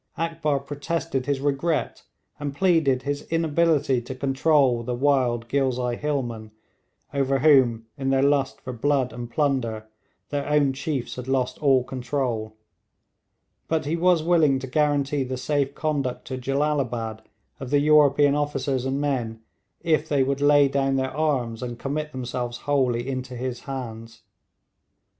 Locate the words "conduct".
15.75-16.25